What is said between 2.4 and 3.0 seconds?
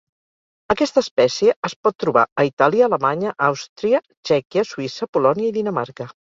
a Itàlia,